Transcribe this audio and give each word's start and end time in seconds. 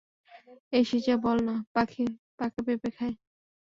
এ 0.73 0.79
শীজা, 0.89 1.15
বল 1.23 1.37
না, 1.47 1.55
পাখি 1.73 2.03
পাকা 2.37 2.59
পেঁপে 2.65 2.89
খায়। 2.97 3.15